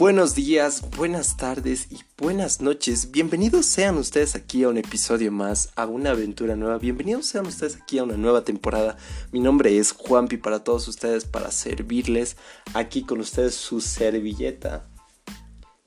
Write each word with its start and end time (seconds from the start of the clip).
Buenos 0.00 0.34
días, 0.34 0.82
buenas 0.96 1.36
tardes 1.36 1.88
y 1.92 1.98
buenas 2.16 2.62
noches. 2.62 3.10
Bienvenidos 3.10 3.66
sean 3.66 3.98
ustedes 3.98 4.34
aquí 4.34 4.62
a 4.62 4.70
un 4.70 4.78
episodio 4.78 5.30
más, 5.30 5.72
a 5.76 5.84
una 5.84 6.12
aventura 6.12 6.56
nueva. 6.56 6.78
Bienvenidos 6.78 7.26
sean 7.26 7.46
ustedes 7.46 7.76
aquí 7.76 7.98
a 7.98 8.04
una 8.04 8.16
nueva 8.16 8.42
temporada. 8.42 8.96
Mi 9.30 9.40
nombre 9.40 9.76
es 9.76 9.92
Juanpi 9.92 10.38
para 10.38 10.64
todos 10.64 10.88
ustedes, 10.88 11.26
para 11.26 11.50
servirles 11.50 12.38
aquí 12.72 13.02
con 13.02 13.20
ustedes 13.20 13.54
su 13.54 13.82
servilleta. 13.82 14.88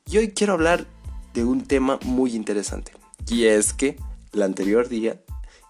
Y 0.06 0.20
hoy 0.20 0.32
quiero 0.34 0.54
hablar 0.54 0.86
de 1.34 1.44
un 1.44 1.64
tema 1.64 1.98
muy 2.06 2.36
interesante. 2.36 2.92
Y 3.28 3.46
es 3.46 3.74
que 3.74 3.98
el 4.32 4.44
anterior 4.44 4.90
día 4.90 5.24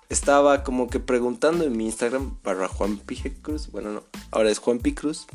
estaba 0.10 0.66
como 0.66 0.90
que 0.90 1.00
preguntando 1.00 1.64
en 1.64 1.78
mi 1.78 1.86
Instagram 1.86 2.36
para 2.42 2.68
Juan 2.68 3.02
Cruz. 3.42 3.72
Bueno, 3.72 3.94
no, 3.94 4.04
ahora 4.32 4.52
es 4.52 4.60
Juan 4.60 4.80
Cruz. 4.80 5.28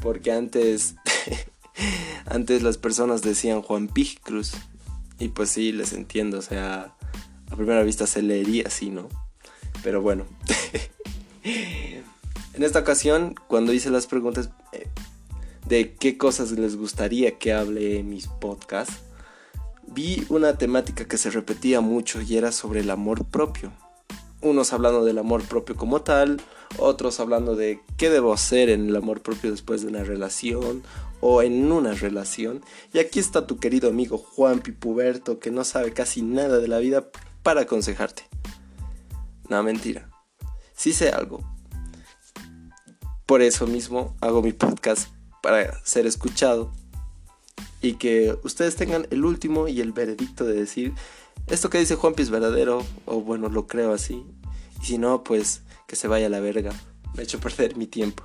Porque 0.00 0.30
antes 0.30 0.94
Antes 2.26 2.62
las 2.62 2.78
personas 2.78 3.22
decían 3.22 3.62
Juan 3.62 3.88
Pig 3.88 4.20
Cruz. 4.20 4.52
Y 5.18 5.28
pues 5.28 5.50
sí, 5.50 5.72
les 5.72 5.92
entiendo. 5.92 6.38
O 6.38 6.42
sea, 6.42 6.94
a 7.50 7.56
primera 7.56 7.82
vista 7.82 8.06
se 8.06 8.22
leería 8.22 8.64
así, 8.66 8.90
¿no? 8.90 9.08
Pero 9.82 10.00
bueno. 10.00 10.24
en 11.44 12.62
esta 12.62 12.80
ocasión, 12.80 13.34
cuando 13.48 13.72
hice 13.72 13.90
las 13.90 14.06
preguntas 14.06 14.50
eh, 14.72 14.88
de 15.66 15.94
qué 15.94 16.16
cosas 16.18 16.52
les 16.52 16.76
gustaría 16.76 17.38
que 17.38 17.52
hable 17.52 17.98
en 17.98 18.08
mis 18.08 18.26
podcasts, 18.26 19.00
vi 19.86 20.24
una 20.28 20.56
temática 20.56 21.06
que 21.06 21.18
se 21.18 21.30
repetía 21.30 21.80
mucho 21.80 22.20
y 22.20 22.36
era 22.36 22.52
sobre 22.52 22.80
el 22.80 22.90
amor 22.90 23.24
propio. 23.24 23.72
Unos 24.40 24.72
hablando 24.72 25.04
del 25.04 25.18
amor 25.18 25.42
propio 25.42 25.76
como 25.76 26.00
tal, 26.00 26.40
otros 26.78 27.20
hablando 27.20 27.56
de 27.56 27.80
qué 27.98 28.08
debo 28.08 28.32
hacer 28.32 28.70
en 28.70 28.88
el 28.88 28.96
amor 28.96 29.20
propio 29.20 29.50
después 29.50 29.82
de 29.82 29.88
una 29.88 30.04
relación, 30.04 30.82
o 31.20 31.42
en 31.42 31.70
una 31.70 31.92
relación. 31.94 32.62
Y 32.92 32.98
aquí 32.98 33.18
está 33.18 33.46
tu 33.46 33.58
querido 33.58 33.88
amigo 33.88 34.18
Juan 34.18 34.60
Pipuberto 34.60 35.38
que 35.38 35.50
no 35.50 35.64
sabe 35.64 35.92
casi 35.92 36.22
nada 36.22 36.58
de 36.58 36.68
la 36.68 36.78
vida 36.78 37.10
para 37.42 37.62
aconsejarte. 37.62 38.24
No, 39.48 39.62
mentira. 39.62 40.10
Sí 40.74 40.92
sé 40.92 41.10
algo. 41.10 41.40
Por 43.26 43.42
eso 43.42 43.66
mismo 43.66 44.16
hago 44.20 44.42
mi 44.42 44.52
podcast 44.52 45.08
para 45.42 45.84
ser 45.84 46.06
escuchado 46.06 46.72
y 47.80 47.94
que 47.94 48.36
ustedes 48.42 48.76
tengan 48.76 49.06
el 49.10 49.24
último 49.24 49.68
y 49.68 49.80
el 49.80 49.92
veredicto 49.92 50.44
de 50.44 50.54
decir 50.54 50.94
esto 51.46 51.68
que 51.68 51.78
dice 51.78 51.96
Juanpi 51.96 52.22
es 52.22 52.30
verdadero 52.30 52.86
o 53.06 53.20
bueno, 53.20 53.48
lo 53.48 53.66
creo 53.66 53.92
así. 53.92 54.24
Y 54.80 54.84
si 54.84 54.98
no, 54.98 55.24
pues 55.24 55.62
que 55.86 55.96
se 55.96 56.06
vaya 56.06 56.26
a 56.26 56.30
la 56.30 56.40
verga. 56.40 56.72
Me 57.14 57.22
he 57.22 57.24
hecho 57.24 57.40
perder 57.40 57.76
mi 57.76 57.86
tiempo. 57.86 58.22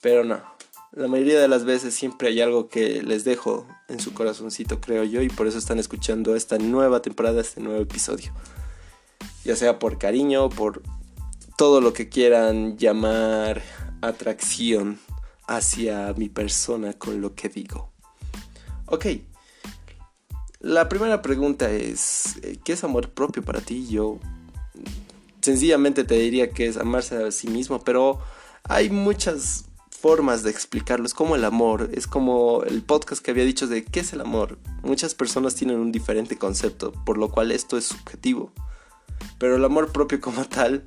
Pero 0.00 0.24
no. 0.24 0.55
La 0.96 1.08
mayoría 1.08 1.38
de 1.38 1.46
las 1.46 1.66
veces 1.66 1.92
siempre 1.92 2.28
hay 2.28 2.40
algo 2.40 2.70
que 2.70 3.02
les 3.02 3.22
dejo 3.22 3.66
en 3.88 4.00
su 4.00 4.14
corazoncito, 4.14 4.80
creo 4.80 5.04
yo, 5.04 5.20
y 5.20 5.28
por 5.28 5.46
eso 5.46 5.58
están 5.58 5.78
escuchando 5.78 6.34
esta 6.34 6.56
nueva 6.56 7.02
temporada, 7.02 7.42
este 7.42 7.60
nuevo 7.60 7.82
episodio. 7.82 8.32
Ya 9.44 9.56
sea 9.56 9.78
por 9.78 9.98
cariño, 9.98 10.48
por 10.48 10.80
todo 11.58 11.82
lo 11.82 11.92
que 11.92 12.08
quieran 12.08 12.78
llamar 12.78 13.60
atracción 14.00 14.98
hacia 15.46 16.14
mi 16.14 16.30
persona 16.30 16.94
con 16.94 17.20
lo 17.20 17.34
que 17.34 17.50
digo. 17.50 17.92
Ok, 18.86 19.04
la 20.60 20.88
primera 20.88 21.20
pregunta 21.20 21.70
es, 21.70 22.36
eh, 22.42 22.56
¿qué 22.64 22.72
es 22.72 22.84
amor 22.84 23.10
propio 23.10 23.42
para 23.42 23.60
ti? 23.60 23.86
Yo 23.86 24.18
sencillamente 25.42 26.04
te 26.04 26.14
diría 26.14 26.48
que 26.52 26.68
es 26.68 26.78
amarse 26.78 27.22
a 27.22 27.30
sí 27.32 27.48
mismo, 27.48 27.84
pero 27.84 28.18
hay 28.62 28.88
muchas 28.88 29.66
formas 29.96 30.42
de 30.42 30.50
explicarlo. 30.50 31.06
Es 31.06 31.14
como 31.14 31.34
el 31.34 31.44
amor, 31.44 31.90
es 31.92 32.06
como 32.06 32.62
el 32.62 32.82
podcast 32.82 33.22
que 33.22 33.30
había 33.30 33.44
dicho 33.44 33.66
de 33.66 33.84
qué 33.84 34.00
es 34.00 34.12
el 34.12 34.20
amor. 34.20 34.58
Muchas 34.82 35.14
personas 35.14 35.54
tienen 35.54 35.78
un 35.78 35.92
diferente 35.92 36.36
concepto, 36.36 36.92
por 37.04 37.18
lo 37.18 37.30
cual 37.30 37.50
esto 37.50 37.76
es 37.76 37.86
subjetivo. 37.86 38.52
Pero 39.38 39.56
el 39.56 39.64
amor 39.64 39.92
propio 39.92 40.20
como 40.20 40.44
tal, 40.48 40.84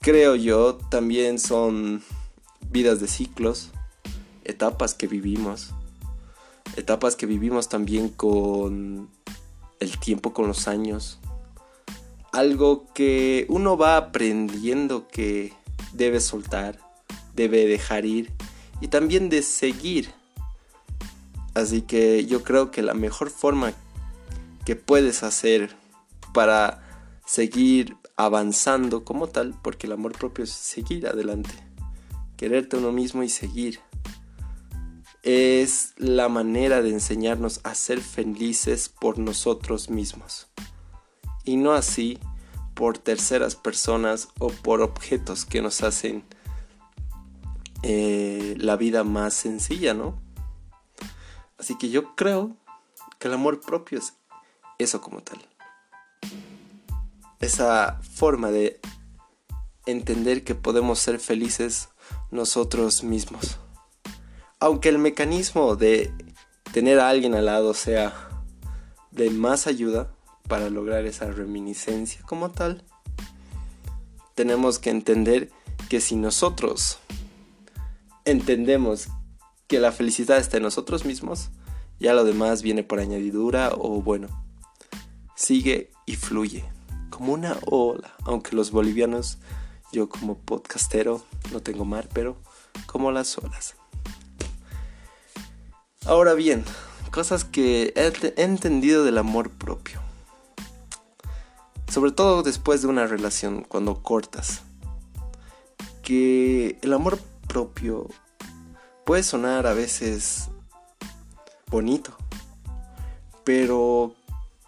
creo 0.00 0.36
yo, 0.36 0.76
también 0.76 1.38
son 1.38 2.02
vidas 2.70 3.00
de 3.00 3.08
ciclos, 3.08 3.70
etapas 4.44 4.94
que 4.94 5.06
vivimos. 5.06 5.70
Etapas 6.76 7.16
que 7.16 7.26
vivimos 7.26 7.68
también 7.68 8.08
con 8.10 9.08
el 9.80 9.98
tiempo, 9.98 10.32
con 10.32 10.46
los 10.46 10.68
años. 10.68 11.18
Algo 12.30 12.86
que 12.92 13.46
uno 13.48 13.76
va 13.78 13.96
aprendiendo 13.96 15.08
que 15.08 15.54
debe 15.94 16.20
soltar 16.20 16.87
debe 17.38 17.66
dejar 17.66 18.04
ir 18.04 18.32
y 18.80 18.88
también 18.88 19.28
de 19.28 19.42
seguir. 19.42 20.10
Así 21.54 21.82
que 21.82 22.26
yo 22.26 22.42
creo 22.42 22.72
que 22.72 22.82
la 22.82 22.94
mejor 22.94 23.30
forma 23.30 23.72
que 24.64 24.74
puedes 24.74 25.22
hacer 25.22 25.74
para 26.34 26.84
seguir 27.24 27.96
avanzando 28.16 29.04
como 29.04 29.28
tal, 29.28 29.54
porque 29.62 29.86
el 29.86 29.92
amor 29.92 30.12
propio 30.18 30.44
es 30.44 30.50
seguir 30.50 31.06
adelante, 31.06 31.54
quererte 32.36 32.76
uno 32.76 32.90
mismo 32.90 33.22
y 33.22 33.28
seguir. 33.28 33.78
Es 35.22 35.94
la 35.96 36.28
manera 36.28 36.82
de 36.82 36.90
enseñarnos 36.90 37.60
a 37.62 37.74
ser 37.76 38.00
felices 38.00 38.88
por 38.88 39.18
nosotros 39.18 39.90
mismos. 39.90 40.48
Y 41.44 41.56
no 41.56 41.72
así 41.72 42.18
por 42.74 42.98
terceras 42.98 43.54
personas 43.54 44.28
o 44.38 44.48
por 44.48 44.82
objetos 44.82 45.44
que 45.44 45.62
nos 45.62 45.82
hacen 45.82 46.24
eh, 47.82 48.54
la 48.58 48.76
vida 48.76 49.04
más 49.04 49.34
sencilla, 49.34 49.94
¿no? 49.94 50.20
Así 51.58 51.76
que 51.76 51.90
yo 51.90 52.14
creo 52.14 52.56
que 53.18 53.28
el 53.28 53.34
amor 53.34 53.60
propio 53.60 53.98
es 53.98 54.14
eso 54.78 55.00
como 55.00 55.22
tal. 55.22 55.38
Esa 57.40 58.00
forma 58.02 58.50
de 58.50 58.80
entender 59.86 60.44
que 60.44 60.54
podemos 60.54 60.98
ser 60.98 61.18
felices 61.18 61.88
nosotros 62.30 63.02
mismos. 63.02 63.58
Aunque 64.60 64.88
el 64.88 64.98
mecanismo 64.98 65.76
de 65.76 66.12
tener 66.72 67.00
a 67.00 67.08
alguien 67.08 67.34
al 67.34 67.46
lado 67.46 67.74
sea 67.74 68.28
de 69.10 69.30
más 69.30 69.66
ayuda 69.66 70.12
para 70.48 70.70
lograr 70.70 71.06
esa 71.06 71.30
reminiscencia 71.30 72.22
como 72.22 72.50
tal, 72.50 72.84
tenemos 74.34 74.78
que 74.78 74.90
entender 74.90 75.50
que 75.88 76.00
si 76.00 76.16
nosotros 76.16 76.98
entendemos 78.30 79.08
que 79.66 79.80
la 79.80 79.92
felicidad 79.92 80.38
está 80.38 80.58
en 80.58 80.62
nosotros 80.64 81.04
mismos, 81.04 81.50
ya 81.98 82.14
lo 82.14 82.24
demás 82.24 82.62
viene 82.62 82.82
por 82.82 83.00
añadidura 83.00 83.72
o 83.74 84.02
bueno, 84.02 84.28
sigue 85.34 85.90
y 86.06 86.16
fluye 86.16 86.64
como 87.10 87.32
una 87.32 87.56
ola, 87.66 88.14
aunque 88.24 88.54
los 88.54 88.70
bolivianos, 88.70 89.38
yo 89.92 90.08
como 90.08 90.38
podcastero, 90.38 91.22
no 91.52 91.60
tengo 91.60 91.84
mar, 91.84 92.08
pero 92.12 92.36
como 92.86 93.10
las 93.10 93.36
olas. 93.38 93.74
Ahora 96.06 96.34
bien, 96.34 96.64
cosas 97.10 97.44
que 97.44 97.92
he 97.96 98.42
entendido 98.42 99.04
del 99.04 99.18
amor 99.18 99.50
propio. 99.50 100.00
Sobre 101.88 102.12
todo 102.12 102.42
después 102.44 102.82
de 102.82 102.88
una 102.88 103.06
relación, 103.06 103.64
cuando 103.64 104.02
cortas. 104.02 104.62
Que 106.02 106.78
el 106.82 106.92
amor 106.92 107.18
propio 107.48 108.08
puede 109.04 109.22
sonar 109.22 109.66
a 109.66 109.72
veces 109.72 110.50
bonito, 111.70 112.16
pero 113.44 114.14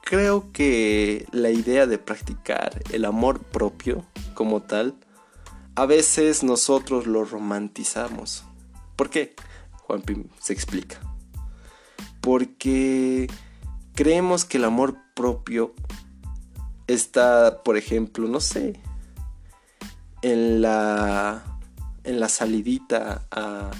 creo 0.02 0.50
que 0.52 1.26
la 1.30 1.50
idea 1.50 1.86
de 1.86 1.98
practicar 1.98 2.82
el 2.90 3.04
amor 3.04 3.40
propio 3.40 4.04
como 4.34 4.62
tal, 4.62 4.94
a 5.76 5.86
veces 5.86 6.42
nosotros 6.42 7.06
lo 7.06 7.24
romantizamos. 7.24 8.44
¿Por 8.96 9.10
qué? 9.10 9.34
Juan 9.82 10.02
Pim 10.02 10.24
se 10.40 10.52
explica. 10.52 10.98
Porque 12.20 13.28
creemos 13.94 14.44
que 14.44 14.58
el 14.58 14.64
amor 14.64 14.96
propio 15.14 15.74
está, 16.86 17.62
por 17.62 17.76
ejemplo, 17.76 18.26
no 18.26 18.40
sé, 18.40 18.80
en 20.22 20.62
la 20.62 21.49
en 22.10 22.18
la 22.18 22.28
salidita 22.28 23.24
a, 23.30 23.70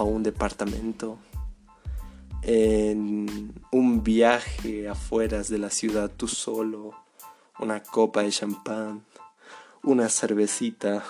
un 0.00 0.22
departamento, 0.22 1.18
en 2.42 3.52
un 3.72 4.04
viaje 4.04 4.88
afuera 4.88 5.42
de 5.42 5.58
la 5.58 5.70
ciudad 5.70 6.10
tú 6.16 6.28
solo, 6.28 6.94
una 7.58 7.82
copa 7.82 8.22
de 8.22 8.30
champán, 8.30 9.04
una 9.82 10.08
cervecita 10.08 11.04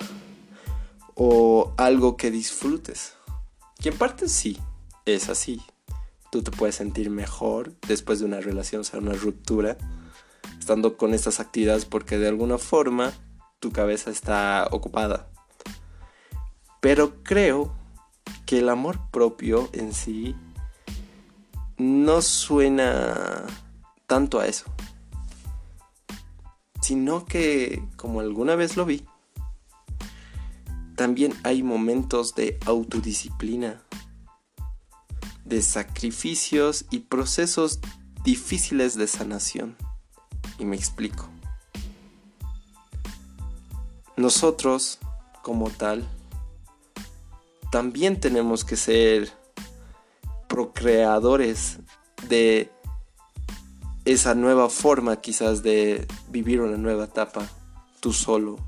o 1.15 1.75
algo 1.77 2.17
que 2.17 2.31
disfrutes. 2.31 3.15
Y 3.83 3.89
en 3.89 3.99
parte 3.99 4.29
sí, 4.29 4.59
es 5.05 5.29
así. 5.29 5.61
Tú 6.31 6.43
te 6.43 6.51
puedes 6.51 6.77
sentir 6.77 7.11
mejor 7.11 7.75
después 7.87 8.21
de 8.21 8.25
una 8.25 8.41
relación, 8.41 8.81
o 8.81 8.85
sea, 8.85 9.01
una 9.01 9.13
ruptura, 9.13 9.77
estando 10.59 10.97
con 10.97 11.13
estas 11.13 11.41
actividades 11.41 11.85
porque 11.85 12.17
de 12.17 12.29
alguna 12.29 12.57
forma 12.57 13.13
tu 13.61 13.71
cabeza 13.71 14.11
está 14.11 14.67
ocupada 14.71 15.29
pero 16.85 17.23
creo 17.23 17.73
que 18.45 18.59
el 18.59 18.69
amor 18.69 19.01
propio 19.11 19.71
en 19.73 19.95
sí 19.95 20.37
no 21.79 22.21
suena 22.21 23.47
tanto 24.07 24.39
a 24.39 24.47
eso, 24.47 24.67
sino 26.83 27.25
que, 27.25 27.83
como 27.97 28.21
alguna 28.21 28.55
vez 28.55 28.77
lo 28.77 28.85
vi, 28.85 29.03
también 30.95 31.33
hay 31.43 31.63
momentos 31.63 32.35
de 32.35 32.59
autodisciplina, 32.67 33.83
de 35.47 35.63
sacrificios 35.63 36.85
y 36.91 36.99
procesos 36.99 37.81
difíciles 38.25 38.95
de 38.95 39.07
sanación. 39.07 39.75
Y 40.59 40.67
me 40.67 40.77
explico. 40.77 41.31
Nosotros, 44.19 44.99
como 45.41 45.71
tal, 45.71 46.07
también 47.75 48.21
tenemos 48.21 48.65
que 48.65 48.77
ser 48.77 49.33
procreadores 50.47 51.81
de 52.29 52.71
esa 54.05 54.37
nueva 54.37 54.69
forma 54.69 55.21
quizás 55.21 55.65
de 55.65 56.07
vivir 56.29 56.61
una 56.61 56.77
nueva 56.77 57.07
etapa 57.07 57.49
tú 57.99 58.13
solo 58.13 58.59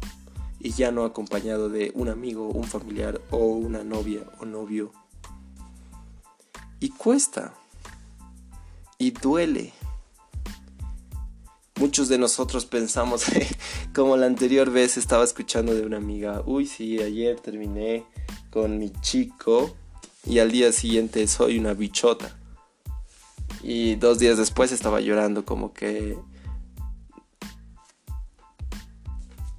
y 0.58 0.72
ya 0.72 0.90
no 0.90 1.04
acompañado 1.04 1.68
de 1.68 1.92
un 1.94 2.08
amigo, 2.08 2.48
un 2.48 2.64
familiar 2.64 3.20
o 3.30 3.46
una 3.46 3.84
novia 3.84 4.22
o 4.40 4.44
novio. 4.44 4.90
Y 6.80 6.88
cuesta. 6.88 7.54
Y 8.98 9.12
duele. 9.12 9.72
Muchos 11.78 12.08
de 12.08 12.16
nosotros 12.16 12.64
pensamos, 12.64 13.26
como 13.94 14.16
la 14.16 14.26
anterior 14.26 14.70
vez 14.70 14.96
estaba 14.96 15.24
escuchando 15.24 15.74
de 15.74 15.84
una 15.84 15.98
amiga, 15.98 16.42
uy, 16.46 16.66
sí, 16.66 16.98
ayer 17.02 17.38
terminé 17.38 18.06
con 18.50 18.78
mi 18.78 18.90
chico 19.02 19.76
y 20.24 20.38
al 20.38 20.50
día 20.50 20.72
siguiente 20.72 21.26
soy 21.26 21.58
una 21.58 21.74
bichota. 21.74 22.34
Y 23.62 23.96
dos 23.96 24.18
días 24.18 24.38
después 24.38 24.72
estaba 24.72 25.00
llorando 25.00 25.44
como 25.44 25.74
que 25.74 26.18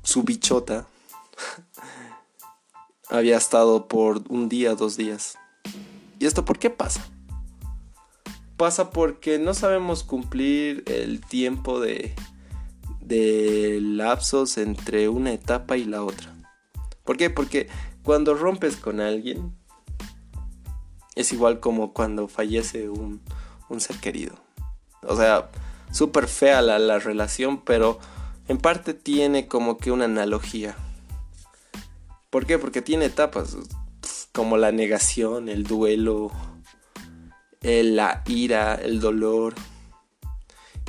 su 0.01 0.23
bichota 0.23 0.87
había 3.09 3.37
estado 3.37 3.87
por 3.87 4.23
un 4.29 4.49
día, 4.49 4.73
dos 4.73 4.97
días. 4.97 5.37
¿Y 6.17 6.25
esto 6.25 6.45
por 6.45 6.57
qué 6.57 6.71
pasa? 6.71 7.07
Pasa 8.57 8.89
porque 8.89 9.39
no 9.39 9.53
sabemos 9.53 10.03
cumplir 10.03 10.83
el 10.87 11.21
tiempo 11.21 11.79
de, 11.79 12.15
de 13.01 13.79
lapsos 13.81 14.57
entre 14.57 15.09
una 15.09 15.31
etapa 15.31 15.77
y 15.77 15.85
la 15.85 16.03
otra. 16.03 16.35
¿Por 17.03 17.17
qué? 17.17 17.29
Porque 17.29 17.67
cuando 18.03 18.33
rompes 18.33 18.75
con 18.75 18.99
alguien, 18.99 19.55
es 21.15 21.31
igual 21.33 21.59
como 21.59 21.93
cuando 21.93 22.27
fallece 22.27 22.89
un, 22.89 23.21
ser 23.77 23.97
querido. 23.97 24.35
O 25.03 25.15
sea, 25.15 25.49
súper 25.91 26.27
fea 26.27 26.61
la, 26.61 26.79
la 26.79 26.99
relación, 26.99 27.61
pero 27.61 27.99
en 28.47 28.57
parte 28.57 28.93
tiene 28.93 29.47
como 29.47 29.77
que 29.77 29.91
una 29.91 30.05
analogía. 30.05 30.75
¿Por 32.29 32.45
qué? 32.45 32.57
Porque 32.57 32.81
tiene 32.81 33.05
etapas 33.05 33.57
como 34.31 34.57
la 34.57 34.71
negación, 34.71 35.49
el 35.49 35.63
duelo, 35.63 36.31
la 37.61 38.23
ira, 38.27 38.75
el 38.75 38.99
dolor. 38.99 39.55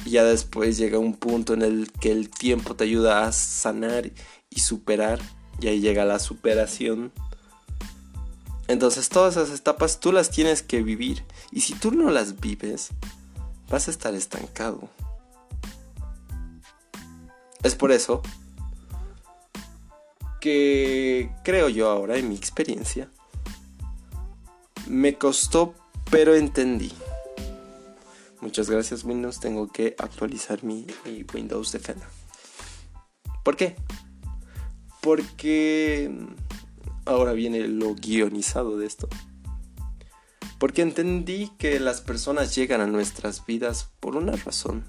Y 0.04 0.10
ya 0.10 0.24
después 0.24 0.78
llega 0.78 0.98
un 0.98 1.14
punto 1.14 1.54
en 1.54 1.62
el 1.62 1.90
que 1.92 2.12
el 2.12 2.30
tiempo 2.30 2.74
te 2.76 2.84
ayuda 2.84 3.26
a 3.26 3.32
sanar 3.32 4.10
y 4.50 4.60
superar 4.60 5.18
y 5.60 5.68
ahí 5.68 5.80
llega 5.80 6.04
la 6.04 6.18
superación. 6.18 7.12
Entonces 8.68 9.08
todas 9.08 9.36
esas 9.36 9.58
etapas 9.58 9.98
tú 9.98 10.12
las 10.12 10.30
tienes 10.30 10.62
que 10.62 10.82
vivir 10.82 11.24
y 11.50 11.62
si 11.62 11.74
tú 11.74 11.90
no 11.90 12.10
las 12.10 12.40
vives, 12.40 12.90
vas 13.68 13.88
a 13.88 13.90
estar 13.90 14.14
estancado. 14.14 14.88
Es 17.62 17.74
por 17.74 17.92
eso 17.92 18.22
que 20.40 21.30
creo 21.44 21.68
yo 21.68 21.90
ahora 21.90 22.16
en 22.16 22.28
mi 22.28 22.36
experiencia, 22.36 23.10
me 24.86 25.16
costó 25.18 25.74
pero 26.10 26.34
entendí. 26.34 26.92
Muchas 28.40 28.70
gracias 28.70 29.04
Windows, 29.04 29.40
tengo 29.40 29.68
que 29.68 29.96
actualizar 29.98 30.62
mi, 30.62 30.86
Windows 31.34 31.72
Defender. 31.72 32.06
¿Por 33.42 33.56
qué? 33.56 33.76
Porque 35.00 36.10
ahora 37.04 37.32
viene 37.32 37.66
lo 37.66 37.94
guionizado 37.94 38.78
de 38.78 38.86
esto. 38.86 39.08
Porque 40.58 40.82
entendí 40.82 41.50
que 41.58 41.78
las 41.80 42.00
personas 42.00 42.54
llegan 42.54 42.80
a 42.80 42.86
nuestras 42.86 43.44
vidas 43.46 43.90
por 44.00 44.16
una 44.16 44.32
razón. 44.32 44.84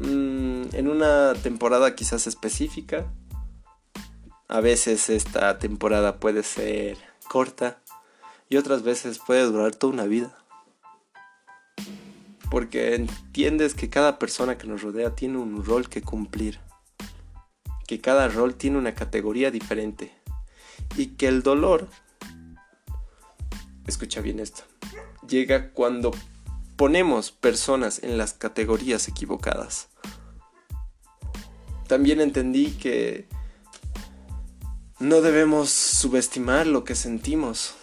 Mm, 0.00 0.74
en 0.74 0.88
una 0.88 1.34
temporada 1.34 1.94
quizás 1.94 2.26
específica. 2.26 3.12
A 4.48 4.60
veces 4.60 5.10
esta 5.10 5.58
temporada 5.58 6.18
puede 6.20 6.42
ser 6.42 6.96
corta 7.28 7.82
y 8.48 8.56
otras 8.56 8.82
veces 8.82 9.18
puede 9.18 9.42
durar 9.42 9.74
toda 9.74 9.92
una 9.92 10.04
vida. 10.04 10.36
Porque 12.50 12.94
entiendes 12.94 13.74
que 13.74 13.90
cada 13.90 14.18
persona 14.18 14.56
que 14.56 14.66
nos 14.66 14.82
rodea 14.82 15.14
tiene 15.14 15.38
un 15.38 15.64
rol 15.64 15.88
que 15.88 16.02
cumplir 16.02 16.58
que 17.88 18.02
cada 18.02 18.28
rol 18.28 18.54
tiene 18.54 18.76
una 18.76 18.94
categoría 18.94 19.50
diferente 19.50 20.12
y 20.96 21.16
que 21.16 21.26
el 21.26 21.42
dolor, 21.42 21.88
escucha 23.86 24.20
bien 24.20 24.40
esto, 24.40 24.62
llega 25.26 25.70
cuando 25.70 26.10
ponemos 26.76 27.32
personas 27.32 28.02
en 28.02 28.18
las 28.18 28.34
categorías 28.34 29.08
equivocadas. 29.08 29.88
También 31.86 32.20
entendí 32.20 32.72
que 32.72 33.26
no 35.00 35.22
debemos 35.22 35.70
subestimar 35.70 36.66
lo 36.66 36.84
que 36.84 36.94
sentimos, 36.94 37.74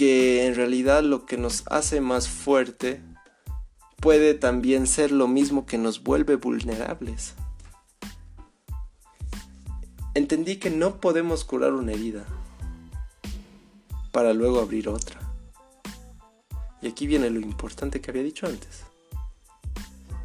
que 0.00 0.46
en 0.46 0.54
realidad 0.54 1.02
lo 1.02 1.26
que 1.26 1.36
nos 1.36 1.64
hace 1.66 2.00
más 2.00 2.26
fuerte 2.26 3.02
puede 4.00 4.32
también 4.32 4.86
ser 4.86 5.12
lo 5.12 5.28
mismo 5.28 5.66
que 5.66 5.76
nos 5.76 6.02
vuelve 6.02 6.36
vulnerables 6.36 7.34
entendí 10.14 10.56
que 10.56 10.70
no 10.70 11.00
podemos 11.00 11.44
curar 11.44 11.72
una 11.72 11.92
herida 11.92 12.24
para 14.12 14.32
luego 14.32 14.60
abrir 14.60 14.88
otra. 14.88 15.20
Y 16.82 16.88
aquí 16.88 17.06
viene 17.06 17.30
lo 17.30 17.40
importante 17.40 18.00
que 18.00 18.10
había 18.10 18.22
dicho 18.22 18.46
antes. 18.46 18.84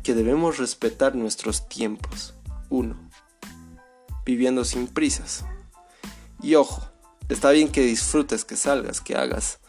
Que 0.04 0.14
debemos 0.14 0.58
respetar 0.58 1.16
nuestros 1.16 1.68
tiempos. 1.68 2.34
Uno. 2.70 2.96
Viviendo 4.26 4.64
sin 4.64 4.88
prisas. 4.88 5.46
Y 6.42 6.56
ojo, 6.56 6.88
está 7.30 7.52
bien 7.52 7.72
que 7.72 7.82
disfrutes, 7.82 8.46
que 8.46 8.56
salgas, 8.56 9.02
que 9.02 9.16
hagas. 9.16 9.60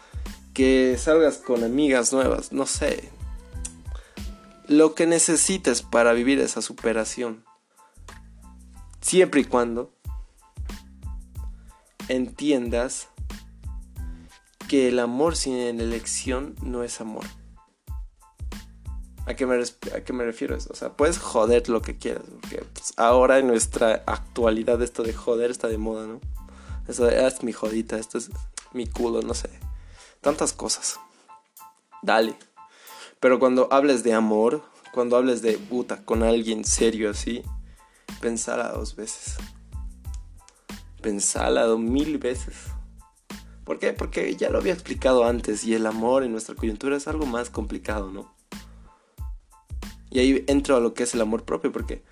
Que 0.57 0.97
salgas 0.97 1.37
con 1.37 1.65
amigas 1.65 2.15
nuevas, 2.15 2.51
no 2.51 2.65
sé. 2.65 3.11
Lo 4.69 4.95
que 4.95 5.07
necesites 5.07 5.83
para 5.83 6.15
vivir 6.15 6.41
esa 6.41 6.63
superación. 6.63 7.45
Siempre 9.03 9.43
y 9.43 9.45
cuando 9.45 9.93
entiendas 12.09 13.09
que 14.67 14.89
el 14.89 14.99
amor 14.99 15.37
sin 15.37 15.53
elección 15.79 16.55
no 16.63 16.85
es 16.85 17.03
amor. 17.03 17.27
¿A 19.27 19.35
qué, 19.35 19.45
me, 19.45 19.57
¿A 19.95 20.01
qué 20.05 20.13
me 20.15 20.25
refiero 20.25 20.57
eso? 20.57 20.71
O 20.73 20.75
sea, 20.75 20.97
puedes 20.97 21.19
joder 21.19 21.69
lo 21.69 21.83
que 21.83 21.99
quieras, 21.99 22.25
porque 22.41 22.65
pues, 22.73 22.95
ahora 22.97 23.41
en 23.41 23.47
nuestra 23.47 24.05
actualidad 24.07 24.81
esto 24.81 25.03
de 25.03 25.13
joder 25.13 25.51
está 25.51 25.69
de 25.69 25.77
moda, 25.77 26.07
¿no? 26.07 26.19
Eso 26.89 27.05
de, 27.05 27.23
ah, 27.23 27.29
es 27.29 27.43
mi 27.43 27.53
jodita, 27.53 27.99
esto 27.99 28.17
es 28.17 28.31
mi 28.73 28.87
culo, 28.87 29.21
no 29.21 29.35
sé. 29.35 29.51
Tantas 30.27 30.53
cosas. 30.53 30.99
Dale. 32.03 32.37
Pero 33.21 33.39
cuando 33.39 33.73
hables 33.73 34.03
de 34.03 34.13
amor, 34.13 34.65
cuando 34.93 35.17
hables 35.17 35.41
de 35.41 35.57
puta 35.57 36.05
con 36.05 36.25
alguien 36.25 36.65
serio 36.65 37.11
así, 37.11 37.45
pensar 38.21 38.73
dos 38.75 38.97
veces 38.97 39.37
pensado 41.07 41.79
mil 41.79 42.19
veces. 42.19 42.57
¿Por 43.63 43.79
qué? 43.79 43.93
Porque 43.93 44.35
ya 44.35 44.51
lo 44.51 44.59
había 44.59 44.73
explicado 44.73 45.25
antes 45.25 45.63
y 45.63 45.73
el 45.73 45.87
amor 45.87 46.25
en 46.25 46.33
nuestra 46.33 46.57
coyuntura 46.57 46.97
es 46.97 47.07
algo 47.07 47.27
más 47.27 47.49
complicado, 47.49 48.11
¿no? 48.11 48.35
Y 50.11 50.19
ahí 50.19 50.45
entro 50.49 50.75
a 50.75 50.81
lo 50.81 50.95
que 50.95 51.05
es 51.05 51.15
el 51.15 51.21
amor 51.21 51.45
propio, 51.45 51.71
porque 51.71 52.03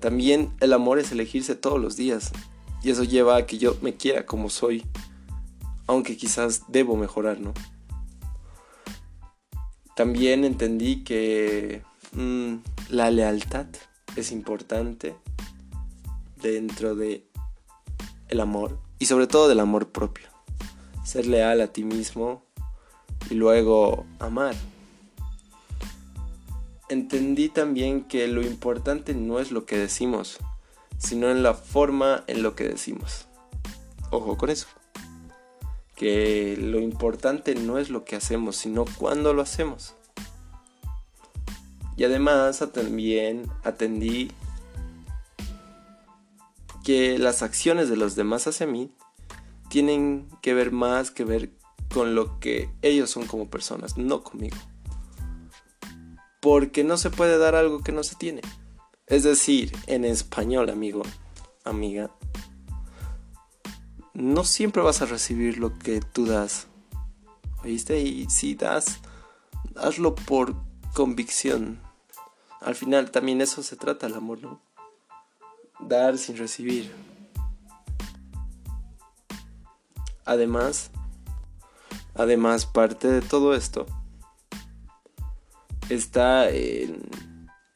también 0.00 0.54
el 0.60 0.74
amor 0.74 0.98
es 0.98 1.12
elegirse 1.12 1.54
todos 1.54 1.80
los 1.80 1.96
días. 1.96 2.30
Y 2.82 2.90
eso 2.90 3.04
lleva 3.04 3.36
a 3.36 3.46
que 3.46 3.56
yo 3.56 3.78
me 3.80 3.96
quiera 3.96 4.26
como 4.26 4.50
soy, 4.50 4.84
aunque 5.86 6.16
quizás 6.16 6.62
debo 6.68 6.96
mejorar, 6.96 7.40
¿no? 7.40 7.54
También 9.94 10.44
entendí 10.44 11.04
que 11.04 11.82
mm, 12.12 12.56
la 12.90 13.10
lealtad 13.10 13.66
es 14.14 14.32
importante 14.32 15.16
dentro 16.42 16.94
de 16.94 17.26
el 18.28 18.40
amor 18.40 18.78
y 18.98 19.06
sobre 19.06 19.26
todo 19.26 19.48
del 19.48 19.60
amor 19.60 19.88
propio. 19.88 20.28
Ser 21.04 21.26
leal 21.26 21.60
a 21.60 21.68
ti 21.68 21.84
mismo, 21.84 22.46
y 23.30 23.34
luego 23.34 24.06
amar. 24.18 24.54
Entendí 26.88 27.48
también 27.48 28.04
que 28.04 28.28
lo 28.28 28.42
importante 28.42 29.14
no 29.14 29.40
es 29.40 29.50
lo 29.50 29.66
que 29.66 29.76
decimos, 29.76 30.38
sino 30.98 31.30
en 31.30 31.42
la 31.42 31.54
forma 31.54 32.22
en 32.28 32.42
lo 32.42 32.54
que 32.54 32.64
decimos. 32.64 33.26
Ojo 34.10 34.36
con 34.36 34.50
eso. 34.50 34.68
Que 35.96 36.56
lo 36.60 36.78
importante 36.78 37.54
no 37.54 37.78
es 37.78 37.90
lo 37.90 38.04
que 38.04 38.16
hacemos, 38.16 38.56
sino 38.56 38.84
cuándo 38.98 39.32
lo 39.32 39.42
hacemos. 39.42 39.94
Y 41.96 42.04
además 42.04 42.62
también 42.72 43.50
atendí 43.64 44.30
que 46.84 47.18
las 47.18 47.42
acciones 47.42 47.88
de 47.88 47.96
los 47.96 48.14
demás 48.14 48.46
hacia 48.46 48.66
mí 48.66 48.92
tienen 49.68 50.28
que 50.42 50.54
ver 50.54 50.70
más 50.70 51.10
que 51.10 51.24
ver 51.24 51.50
con 51.92 52.14
lo 52.14 52.38
que 52.38 52.70
ellos 52.82 53.10
son 53.10 53.26
como 53.26 53.48
personas, 53.48 53.96
no 53.96 54.22
conmigo. 54.22 54.56
Porque 56.40 56.84
no 56.84 56.96
se 56.96 57.10
puede 57.10 57.38
dar 57.38 57.54
algo 57.54 57.80
que 57.80 57.92
no 57.92 58.04
se 58.04 58.14
tiene. 58.14 58.42
Es 59.06 59.22
decir, 59.22 59.72
en 59.86 60.04
español, 60.04 60.68
amigo, 60.70 61.02
amiga, 61.64 62.10
no 64.16 64.44
siempre 64.44 64.82
vas 64.82 65.02
a 65.02 65.06
recibir 65.06 65.58
lo 65.58 65.78
que 65.78 66.00
tú 66.00 66.24
das. 66.24 66.68
¿Oíste? 67.62 68.00
Y 68.00 68.30
si 68.30 68.54
das, 68.54 69.00
hazlo 69.76 70.14
por 70.14 70.54
convicción. 70.94 71.78
Al 72.62 72.74
final 72.74 73.10
también 73.10 73.42
eso 73.42 73.62
se 73.62 73.76
trata 73.76 74.06
el 74.06 74.14
amor, 74.14 74.40
¿no? 74.40 74.60
Dar 75.80 76.16
sin 76.16 76.38
recibir. 76.38 76.90
Además, 80.24 80.90
además 82.14 82.64
parte 82.64 83.08
de 83.08 83.20
todo 83.20 83.54
esto 83.54 83.86
está 85.90 86.48
en 86.48 87.08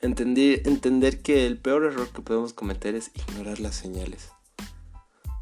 entender, 0.00 0.62
entender 0.66 1.20
que 1.20 1.46
el 1.46 1.58
peor 1.58 1.84
error 1.84 2.08
que 2.08 2.22
podemos 2.22 2.54
cometer 2.54 2.94
es 2.94 3.10
ignorar 3.14 3.60
las 3.60 3.74
señales. 3.74 4.30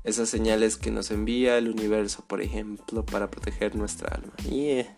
Esas 0.09 0.31
señales 0.31 0.79
que 0.79 0.91
nos 0.91 1.11
envía 1.11 1.59
el 1.59 1.69
universo, 1.69 2.25
por 2.27 2.41
ejemplo, 2.41 3.05
para 3.05 3.31
proteger 3.31 3.77
nuestra 3.77 4.09
alma. 4.09 4.33
Y 4.51 4.71
eh, 4.71 4.97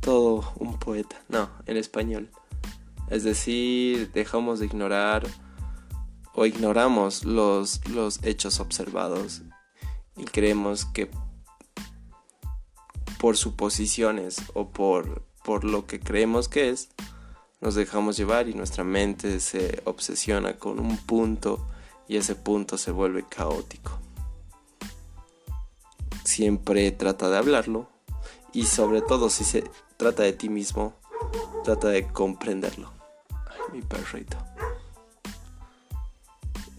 todo 0.00 0.52
un 0.56 0.80
poeta. 0.80 1.22
No, 1.28 1.48
en 1.66 1.76
español. 1.76 2.28
Es 3.08 3.22
decir, 3.22 4.10
dejamos 4.10 4.58
de 4.58 4.66
ignorar 4.66 5.28
o 6.34 6.44
ignoramos 6.44 7.24
los, 7.24 7.86
los 7.88 8.18
hechos 8.24 8.58
observados 8.58 9.42
y 10.16 10.24
creemos 10.24 10.86
que 10.86 11.08
por 13.20 13.36
suposiciones 13.36 14.42
o 14.54 14.70
por, 14.70 15.22
por 15.44 15.62
lo 15.62 15.86
que 15.86 16.00
creemos 16.00 16.48
que 16.48 16.70
es, 16.70 16.88
nos 17.60 17.76
dejamos 17.76 18.16
llevar 18.16 18.48
y 18.48 18.54
nuestra 18.54 18.82
mente 18.82 19.38
se 19.38 19.82
obsesiona 19.84 20.58
con 20.58 20.80
un 20.80 20.96
punto 20.96 21.64
y 22.08 22.16
ese 22.16 22.34
punto 22.34 22.76
se 22.76 22.90
vuelve 22.90 23.24
caótico. 23.28 24.00
Siempre 26.24 26.90
trata 26.92 27.28
de 27.28 27.38
hablarlo 27.38 27.88
y 28.52 28.66
sobre 28.66 29.02
todo 29.02 29.30
si 29.30 29.44
se 29.44 29.64
trata 29.96 30.22
de 30.22 30.32
ti 30.32 30.48
mismo, 30.48 30.94
trata 31.64 31.88
de 31.88 32.06
comprenderlo 32.08 33.02
mi 33.72 33.82
perrito. 33.82 34.36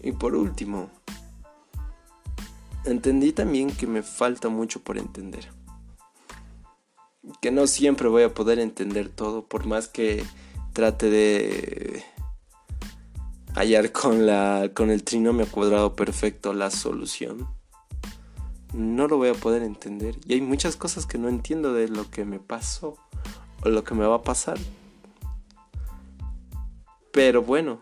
Y 0.02 0.12
por 0.12 0.34
último, 0.34 0.90
entendí 2.84 3.32
también 3.32 3.74
que 3.74 3.86
me 3.86 4.02
falta 4.02 4.48
mucho 4.48 4.80
por 4.80 4.98
entender. 4.98 5.48
Que 7.40 7.50
no 7.50 7.66
siempre 7.66 8.08
voy 8.08 8.22
a 8.22 8.34
poder 8.34 8.58
entender 8.58 9.08
todo, 9.08 9.46
por 9.46 9.66
más 9.66 9.88
que 9.88 10.24
trate 10.72 11.08
de 11.08 12.04
hallar 13.54 13.92
con, 13.92 14.26
la, 14.26 14.70
con 14.74 14.90
el 14.90 15.04
trinomio 15.04 15.46
cuadrado 15.46 15.96
perfecto 15.96 16.52
la 16.52 16.70
solución. 16.70 17.48
No 18.74 19.06
lo 19.06 19.18
voy 19.18 19.28
a 19.28 19.34
poder 19.34 19.62
entender. 19.62 20.16
Y 20.26 20.34
hay 20.34 20.40
muchas 20.40 20.74
cosas 20.74 21.06
que 21.06 21.16
no 21.16 21.28
entiendo 21.28 21.72
de 21.72 21.86
lo 21.86 22.10
que 22.10 22.24
me 22.24 22.40
pasó 22.40 22.96
o 23.62 23.68
lo 23.68 23.84
que 23.84 23.94
me 23.94 24.04
va 24.04 24.16
a 24.16 24.22
pasar. 24.22 24.58
Pero 27.12 27.42
bueno, 27.42 27.78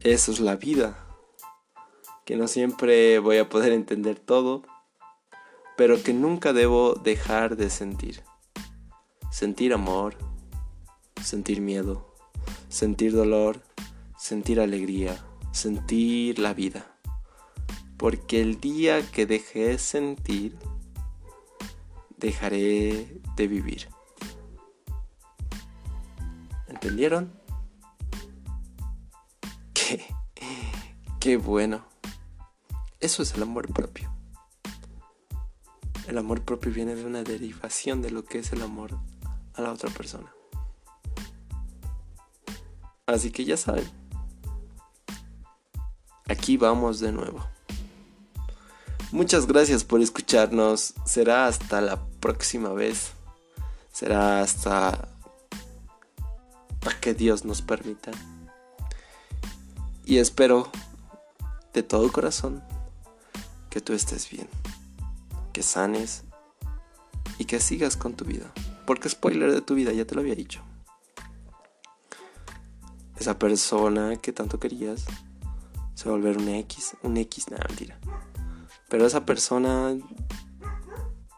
eso 0.00 0.32
es 0.32 0.40
la 0.40 0.56
vida. 0.56 0.98
Que 2.24 2.34
no 2.34 2.48
siempre 2.48 3.20
voy 3.20 3.38
a 3.38 3.48
poder 3.48 3.72
entender 3.72 4.18
todo, 4.18 4.62
pero 5.76 6.02
que 6.02 6.12
nunca 6.12 6.52
debo 6.52 6.94
dejar 6.94 7.56
de 7.56 7.70
sentir. 7.70 8.24
Sentir 9.30 9.72
amor, 9.72 10.16
sentir 11.22 11.60
miedo, 11.60 12.16
sentir 12.68 13.12
dolor, 13.12 13.62
sentir 14.18 14.58
alegría, 14.60 15.16
sentir 15.52 16.40
la 16.40 16.54
vida. 16.54 16.89
Porque 18.00 18.40
el 18.40 18.58
día 18.62 19.06
que 19.10 19.26
deje 19.26 19.66
de 19.66 19.78
sentir, 19.78 20.58
dejaré 22.16 23.20
de 23.36 23.46
vivir. 23.46 23.90
¿Entendieron? 26.66 27.38
Qué 31.20 31.36
bueno. 31.36 31.84
Eso 33.00 33.22
es 33.22 33.34
el 33.34 33.42
amor 33.42 33.70
propio. 33.70 34.10
El 36.08 36.16
amor 36.16 36.40
propio 36.40 36.72
viene 36.72 36.94
de 36.94 37.04
una 37.04 37.22
derivación 37.22 38.00
de 38.00 38.12
lo 38.12 38.24
que 38.24 38.38
es 38.38 38.50
el 38.54 38.62
amor 38.62 38.98
a 39.52 39.60
la 39.60 39.72
otra 39.72 39.90
persona. 39.90 40.32
Así 43.04 43.30
que 43.30 43.44
ya 43.44 43.58
saben. 43.58 43.90
Aquí 46.24 46.56
vamos 46.56 47.00
de 47.00 47.12
nuevo. 47.12 47.44
Muchas 49.12 49.46
gracias 49.46 49.82
por 49.82 50.00
escucharnos. 50.00 50.94
Será 51.04 51.46
hasta 51.46 51.80
la 51.80 52.00
próxima 52.20 52.72
vez. 52.72 53.10
Será 53.92 54.40
hasta 54.40 55.08
a 56.86 57.00
que 57.00 57.12
Dios 57.12 57.44
nos 57.44 57.60
permita. 57.60 58.12
Y 60.04 60.18
espero 60.18 60.70
de 61.72 61.82
todo 61.82 62.10
corazón 62.12 62.62
que 63.68 63.80
tú 63.80 63.94
estés 63.94 64.30
bien, 64.30 64.48
que 65.52 65.64
sanes 65.64 66.22
y 67.38 67.46
que 67.46 67.58
sigas 67.58 67.96
con 67.96 68.14
tu 68.14 68.24
vida. 68.24 68.52
Porque 68.86 69.08
spoiler 69.08 69.52
de 69.52 69.60
tu 69.60 69.74
vida, 69.74 69.92
ya 69.92 70.04
te 70.04 70.14
lo 70.14 70.20
había 70.20 70.36
dicho. 70.36 70.62
Esa 73.18 73.38
persona 73.40 74.16
que 74.16 74.32
tanto 74.32 74.60
querías 74.60 75.04
se 75.94 76.08
va 76.08 76.14
a 76.14 76.18
volver 76.18 76.38
un 76.38 76.48
X, 76.48 76.96
un 77.02 77.16
X, 77.16 77.50
nada, 77.50 77.64
mentira. 77.68 77.98
Pero 78.90 79.06
esa 79.06 79.24
persona 79.24 79.96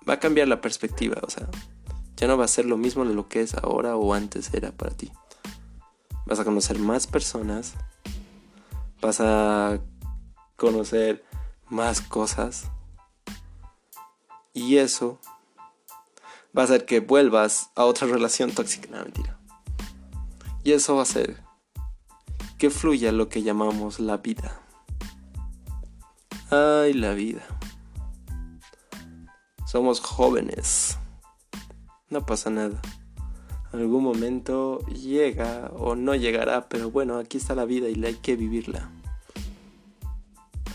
va 0.09 0.15
a 0.15 0.19
cambiar 0.19 0.49
la 0.49 0.61
perspectiva, 0.61 1.21
o 1.23 1.31
sea, 1.31 1.49
ya 2.17 2.27
no 2.27 2.37
va 2.37 2.47
a 2.47 2.49
ser 2.49 2.65
lo 2.67 2.77
mismo 2.77 3.05
de 3.05 3.15
lo 3.15 3.29
que 3.29 3.43
es 3.43 3.55
ahora 3.55 3.95
o 3.95 4.15
antes 4.15 4.53
era 4.55 4.73
para 4.73 4.97
ti. 4.97 5.13
Vas 6.27 6.41
a 6.41 6.45
conocer 6.45 6.79
más 6.79 7.07
personas, 7.07 7.75
vas 9.01 9.21
a 9.21 9.79
conocer 10.57 11.25
más 11.69 12.01
cosas. 12.01 12.71
Y 14.55 14.79
eso 14.79 15.19
va 16.57 16.63
a 16.63 16.65
hacer 16.65 16.87
que 16.87 17.01
vuelvas 17.01 17.71
a 17.75 17.85
otra 17.85 18.07
relación 18.07 18.53
tóxica. 18.53 18.89
No, 18.91 19.03
mentira. 19.03 19.39
Y 20.65 20.73
eso 20.73 20.95
va 20.95 21.01
a 21.01 21.03
hacer 21.03 21.43
que 22.59 22.71
fluya 22.71 23.11
lo 23.13 23.29
que 23.29 23.43
llamamos 23.43 23.99
la 23.99 24.19
vida. 24.19 24.62
Ay, 26.55 26.93
la 26.93 27.15
vida. 27.15 27.41
Somos 29.65 30.01
jóvenes. 30.01 30.99
No 32.11 32.27
pasa 32.27 32.51
nada. 32.51 32.79
Algún 33.73 34.05
momento 34.05 34.81
llega 34.89 35.71
o 35.75 35.95
no 35.95 36.15
llegará, 36.15 36.69
pero 36.69 36.91
bueno, 36.91 37.17
aquí 37.17 37.39
está 37.39 37.55
la 37.55 37.65
vida 37.65 37.89
y 37.89 38.05
hay 38.05 38.17
que 38.17 38.37
vivirla. 38.37 38.91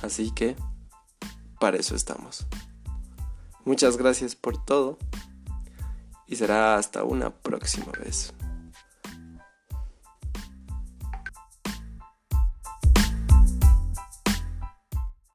Así 0.02 0.32
que, 0.32 0.56
para 1.60 1.78
eso 1.78 1.96
estamos. 1.96 2.48
Muchas 3.64 3.98
gracias 3.98 4.36
por 4.36 4.58
todo 4.66 4.98
y 6.26 6.38
será 6.38 6.78
hasta 6.78 7.04
una 7.04 7.30
próxima 7.30 7.92
vez. 8.04 8.34